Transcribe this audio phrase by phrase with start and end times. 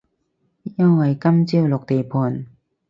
[0.79, 2.47] 因為今朝落地盤